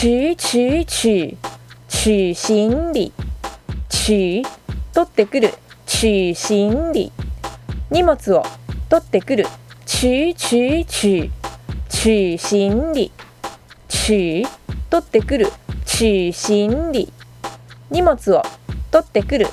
[0.00, 1.36] 取取取
[1.90, 3.12] 取心理
[3.90, 4.42] 取
[4.94, 5.52] 取ってくる
[5.84, 7.12] 取心理
[7.90, 8.42] 荷物を
[8.88, 9.44] 取ってくる。
[9.84, 11.30] 取取取
[11.90, 13.12] 取心理
[13.88, 14.46] 取
[14.88, 15.52] 取ってくる
[15.84, 17.12] 取心理
[17.90, 18.42] 荷物を
[18.90, 19.48] 取ってくる